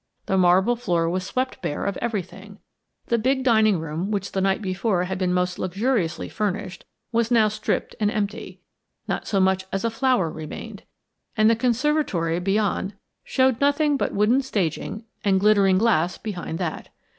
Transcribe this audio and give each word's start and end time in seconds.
The 0.25 0.35
marble 0.35 0.75
floor 0.75 1.07
was 1.07 1.23
swept 1.23 1.61
bare 1.61 1.85
of 1.85 1.95
everything, 1.97 2.57
the 3.05 3.19
big 3.19 3.43
dining 3.43 3.77
room 3.79 4.09
which 4.09 4.31
the 4.31 4.41
night 4.41 4.59
before 4.59 5.03
had 5.03 5.19
been 5.19 5.31
most 5.31 5.59
luxuriously 5.59 6.27
furnished, 6.27 6.85
was 7.11 7.29
now 7.29 7.47
stripped 7.49 7.93
and 7.99 8.09
empty; 8.09 8.61
not 9.07 9.27
so 9.27 9.39
much 9.39 9.65
as 9.71 9.85
a 9.85 9.91
flower 9.91 10.31
remained; 10.31 10.81
and 11.37 11.51
the 11.51 11.55
conservatory 11.55 12.39
beyond 12.39 12.95
showed 13.23 13.61
nothing 13.61 13.95
but 13.95 14.11
wooden 14.11 14.41
staging 14.41 15.05
and 15.23 15.39
glittering 15.39 15.77
glass 15.77 16.17
behind 16.17 16.57
that. 16.57 16.89